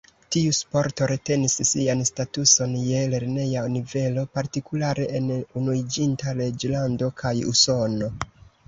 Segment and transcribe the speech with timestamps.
[0.35, 8.15] Tiu sporto retenis sian statuson je lerneja nivelo, partikulare en Unuiĝinta Reĝlando kaj Usono.